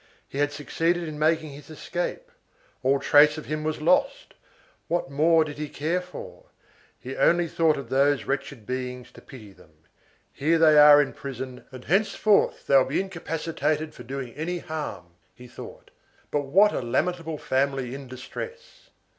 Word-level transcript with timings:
He 0.27 0.39
had 0.39 0.51
succeeded 0.51 1.07
in 1.07 1.19
making 1.19 1.51
his 1.51 1.69
escape; 1.69 2.31
all 2.81 2.99
trace 2.99 3.37
of 3.37 3.45
him 3.45 3.63
was 3.63 3.81
lost—what 3.83 5.11
more 5.11 5.43
did 5.43 5.59
he 5.59 5.69
care 5.69 6.01
for! 6.01 6.45
he 6.99 7.15
only 7.15 7.47
thought 7.47 7.77
of 7.77 7.89
those 7.89 8.23
wretched 8.23 8.65
beings 8.65 9.11
to 9.11 9.21
pity 9.21 9.51
them. 9.53 9.73
"Here 10.33 10.57
they 10.57 10.75
are 10.75 10.99
in 11.03 11.13
prison, 11.13 11.65
and 11.71 11.85
henceforth 11.85 12.65
they 12.65 12.75
will 12.77 12.85
be 12.85 12.99
incapacitated 12.99 13.93
for 13.93 14.01
doing 14.01 14.33
any 14.33 14.57
harm," 14.57 15.13
he 15.35 15.47
thought, 15.47 15.91
"but 16.31 16.45
what 16.47 16.71
a 16.73 16.81
lamentable 16.81 17.37
family 17.37 17.93
in 17.93 18.07
distress!" 18.07 18.89